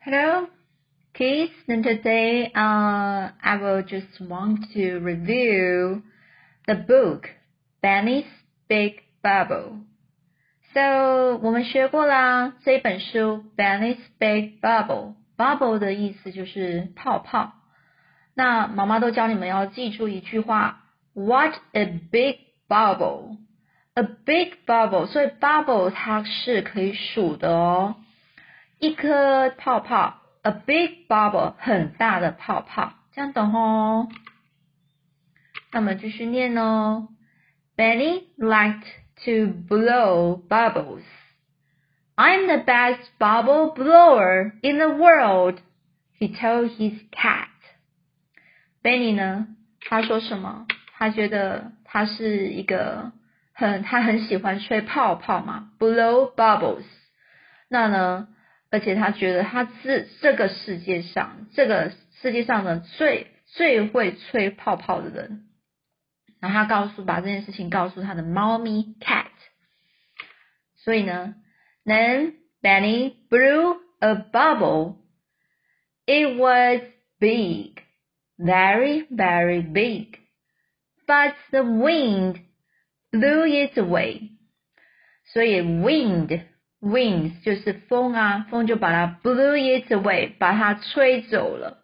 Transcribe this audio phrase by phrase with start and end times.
[0.00, 0.46] Hello,
[1.14, 1.52] kids.
[1.68, 6.02] And today, uh, I will just want to review
[6.66, 7.28] the book
[7.82, 8.26] Benny's
[8.68, 9.80] Big Bubble.
[10.74, 17.52] So 我们学过啦，这本书 Benny's Big Bubble。Bubble 的意思就是泡泡。
[18.34, 20.84] 那妈妈都教你们要记住一句话：
[21.14, 22.38] What a big
[22.68, 23.38] bubble!
[23.94, 25.06] A big bubble。
[25.06, 27.96] 所以 bubble 它是可以数的哦。
[28.80, 34.08] 一颗泡泡，a big bubble，很大的泡泡，这样懂哦。
[35.72, 37.08] 那我们继续念哦。
[37.76, 38.86] Benny liked
[39.24, 41.02] to blow bubbles.
[42.14, 45.58] I'm the best bubble blower in the world,
[46.18, 47.48] he told his cat.
[48.82, 49.48] Benny 呢？
[49.88, 50.66] 他说什么？
[50.96, 53.12] 他觉得他是一个
[53.52, 56.84] 很他很喜欢吹泡泡嘛，blow bubbles。
[57.68, 58.28] 那呢？
[58.70, 65.44] 而且他觉得他是这个世界上这个世界上的最最会吹泡泡的人。
[66.40, 69.26] 然后他告诉把这件事情告诉他的猫咪 cat。
[70.76, 71.34] 所以呢，
[71.84, 74.96] Then Benny blew a bubble.
[76.06, 76.82] It was
[77.18, 77.80] big,
[78.38, 80.18] very very big,
[81.06, 82.40] but the wind
[83.10, 84.30] blew it away.
[85.32, 86.42] 所以 wind
[86.81, 91.83] Winds 就是风啊，风就把它 blew it away，把它吹走了。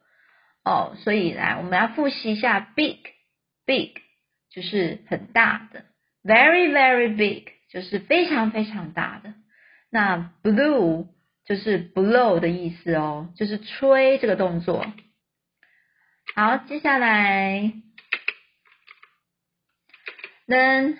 [0.63, 3.93] 哦，所以来我们要复习一下，big，big
[4.49, 5.85] 就是很大的
[6.23, 9.35] ，very very big 就是非常非常大的。
[9.91, 11.07] 那 blew
[11.45, 14.85] 就是 blow 的意思哦，就是吹这个动作。
[16.35, 17.71] 好，接下来
[20.47, 20.97] ，then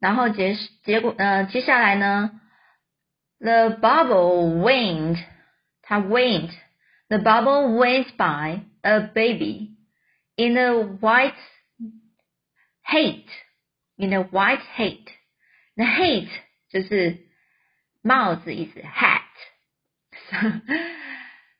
[0.00, 2.40] 然后结结果呃，接下来呢
[3.39, 5.17] ？The bubble went.
[5.87, 6.51] 它 went.
[7.09, 9.77] The bubble went by a baby
[10.37, 11.33] in a white
[12.81, 13.25] hat.
[13.97, 15.05] In a white hat.
[15.75, 16.27] The hat
[16.69, 17.19] 就是
[18.01, 19.21] 帽子意思，hat.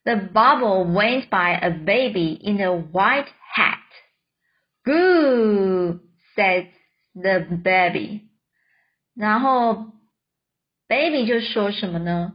[0.04, 3.80] the bubble went by a baby in a white hat.
[4.84, 6.00] Good,
[6.36, 6.70] said
[7.16, 8.30] the baby.
[9.16, 9.94] 然后
[10.88, 12.34] Baby 就说什么呢？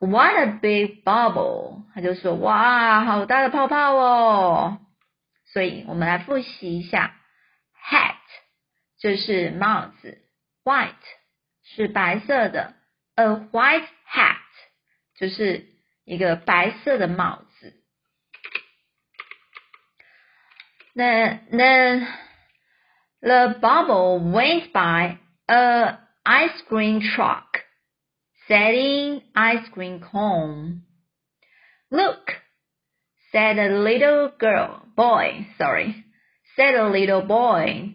[0.00, 1.82] What a big bubble！
[1.94, 4.80] 他就说哇，好大的泡泡哦。
[5.52, 7.16] 所以我们来复习一下，
[7.90, 8.14] hat
[9.00, 10.18] 就是帽子，
[10.62, 10.92] white
[11.64, 12.74] 是白色的，
[13.16, 14.36] a white hat
[15.18, 15.66] 就是
[16.04, 17.74] 一个白色的帽子。
[20.94, 21.98] 那那
[23.20, 27.46] the bubble went by a ice cream truck
[28.46, 30.82] selling ice cream cone.
[31.90, 32.32] Look,
[33.32, 36.04] said a little girl, boy, sorry,
[36.56, 37.94] said a little boy.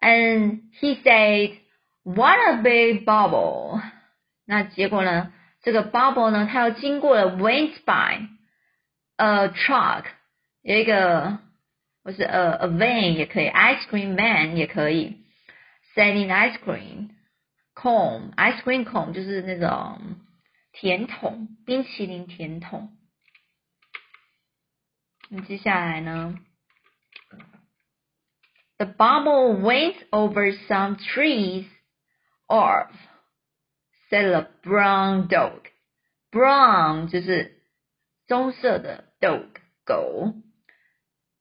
[0.00, 1.58] And he said,
[2.04, 3.80] what a big bubble.
[4.46, 5.32] 那结果呢？
[5.62, 8.26] 这个 bubble 呢，它又经过了 went by
[9.16, 10.06] a truck，
[10.62, 11.38] 有一个
[12.02, 15.18] 或是 a a van 也可以，ice cream van 也可以，
[15.94, 17.10] selling ice cream。
[17.76, 20.20] cone ice cream cone 就是那种
[20.72, 22.96] 甜筒，冰淇淋甜筒。
[25.28, 26.38] 那接下来呢？
[28.78, 31.66] The bubble went over some trees
[32.48, 32.90] off,
[34.10, 35.62] said a brown dog.
[36.30, 37.62] Brown 就是
[38.26, 39.48] 棕色的 dog
[39.84, 40.34] 狗。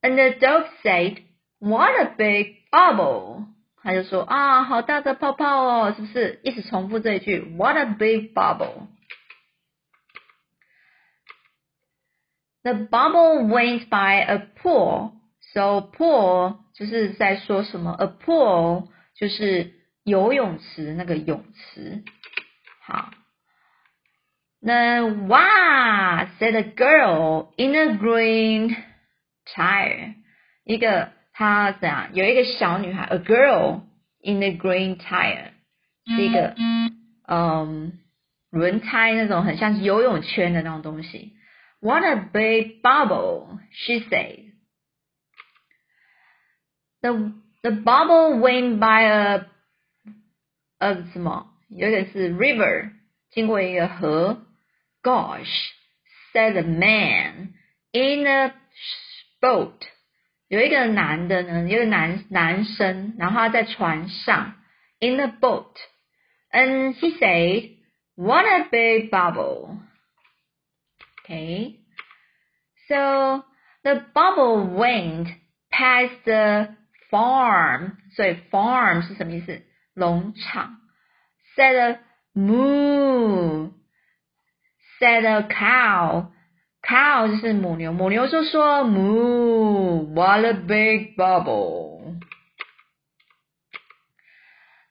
[0.01, 1.23] And the dog said,
[1.59, 3.47] "What a big bubble!"
[3.85, 6.39] 他就说啊，好大的泡泡哦，是不是？
[6.43, 8.87] 一直重复这一句，What a big bubble!
[12.63, 15.13] The bubble went by a pool,
[15.53, 17.91] so pool 就是在说什么？
[17.91, 19.73] A pool 就是
[20.03, 22.03] 游泳池那个泳池。
[22.83, 23.09] 好，
[24.59, 28.75] 那哇，said a girl in a green
[29.47, 30.13] tire，
[30.63, 31.13] 一个。
[31.35, 32.09] 她怎样？
[32.13, 33.81] 有一个小女孩，a girl
[34.21, 35.51] in a green tire，
[36.05, 36.55] 是一个
[37.27, 37.99] 嗯
[38.49, 41.33] 轮胎那种很像游泳圈的那种东西。
[41.79, 43.59] What a big bubble!
[43.71, 44.51] She said.
[47.01, 49.47] The the bubble went by a
[50.77, 51.47] a 什么？
[51.69, 52.91] 有点是 river，
[53.31, 54.45] 经过一个河。
[55.01, 55.49] Gosh,
[56.31, 57.53] said the man
[57.91, 58.53] in a
[59.41, 59.79] boat.
[60.47, 64.55] 有一个男的呢，一个男男生，然后他在船上，
[64.99, 71.77] in a boat，and he said，what a big bubble。Okay，
[72.87, 73.45] So
[73.83, 75.27] the bubble went
[75.69, 76.75] past the
[77.09, 77.97] farm.
[78.15, 79.61] 所以 farm 是什么意思？
[79.93, 80.77] 农场。
[81.55, 81.99] Said a
[82.33, 83.71] moo.
[84.99, 86.31] Said a cow.
[86.85, 90.13] Cow 就是母牛，母牛就说 moo.
[90.13, 92.19] What a big bubble.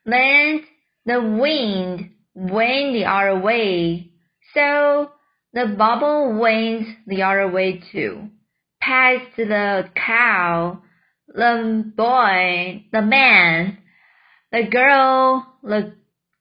[0.05, 0.63] Then
[1.05, 4.11] the wind went the other way.
[4.53, 5.11] So
[5.53, 8.29] the bubble went the other way too.
[8.81, 10.81] Past the cow,
[11.27, 13.77] the boy, the man,
[14.51, 15.93] the girl, the,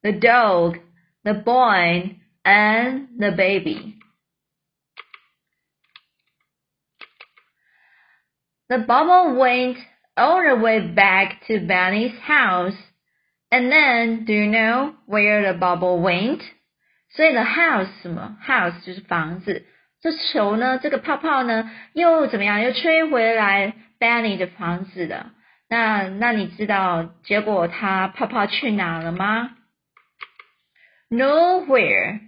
[0.02, 0.78] the dog,
[1.22, 3.98] the boy, and the baby.
[8.68, 9.78] The bubble went
[10.16, 12.76] all the way back to Benny's house.
[13.50, 16.40] And then, do you know where the bubble went?
[17.12, 19.66] 所以 the house 什么 house 就是房子，
[20.00, 22.60] 这球呢，这个泡泡呢，又怎么样？
[22.60, 25.32] 又吹回来 Benny 的房子了。
[25.68, 29.56] 那那你知道结果它泡泡去哪了吗？
[31.10, 32.20] Nowhere.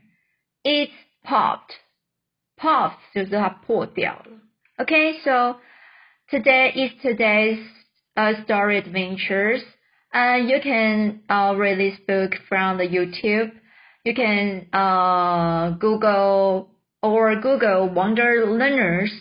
[0.65, 0.91] It
[1.25, 1.77] popped.
[2.57, 4.41] Popped 就是它破掉了。
[4.77, 5.61] Okay, so
[6.30, 7.66] today is today's
[8.18, 9.62] uh, story adventures.
[10.14, 13.52] Uh, you can uh, read this book from the YouTube.
[14.04, 16.70] You can uh, Google
[17.02, 19.12] or Google Wonder Learners.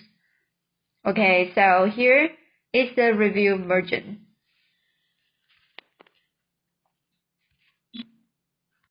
[1.07, 2.31] Okay, so here
[2.73, 4.26] is the review version.